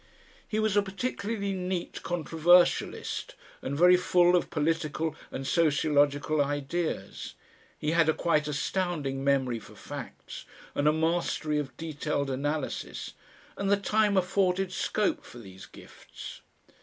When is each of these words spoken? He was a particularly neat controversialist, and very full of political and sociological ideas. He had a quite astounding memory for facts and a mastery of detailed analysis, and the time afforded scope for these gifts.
He 0.47 0.57
was 0.57 0.75
a 0.75 0.81
particularly 0.81 1.53
neat 1.53 2.01
controversialist, 2.01 3.35
and 3.61 3.77
very 3.77 3.97
full 3.97 4.35
of 4.35 4.49
political 4.49 5.15
and 5.29 5.45
sociological 5.45 6.41
ideas. 6.43 7.35
He 7.77 7.91
had 7.91 8.09
a 8.09 8.13
quite 8.15 8.47
astounding 8.47 9.23
memory 9.23 9.59
for 9.59 9.75
facts 9.75 10.45
and 10.73 10.87
a 10.87 10.91
mastery 10.91 11.59
of 11.59 11.77
detailed 11.77 12.31
analysis, 12.31 13.13
and 13.55 13.69
the 13.69 13.77
time 13.77 14.17
afforded 14.17 14.71
scope 14.73 15.23
for 15.23 15.37
these 15.37 15.67
gifts. 15.67 16.41